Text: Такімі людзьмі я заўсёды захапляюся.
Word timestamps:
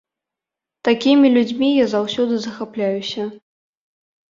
Такімі 0.89 1.31
людзьмі 1.35 1.69
я 1.73 1.85
заўсёды 1.93 2.33
захапляюся. 2.47 3.31